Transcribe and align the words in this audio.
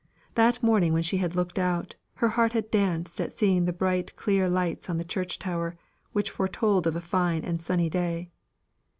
That 0.33 0.63
morning 0.63 0.93
when 0.93 1.03
she 1.03 1.17
had 1.17 1.35
looked 1.35 1.59
out, 1.59 1.93
her 2.15 2.29
heart 2.29 2.53
had 2.53 2.71
danced 2.71 3.21
at 3.21 3.31
seeing 3.33 3.65
the 3.65 3.71
bright 3.71 4.15
clear 4.15 4.49
lights 4.49 4.89
on 4.89 4.97
the 4.97 5.03
church 5.05 5.37
tower, 5.37 5.77
which 6.11 6.31
foretold 6.31 6.87
a 6.87 6.99
fine 6.99 7.43
and 7.45 7.61
sunny 7.61 7.87
day. 7.87 8.31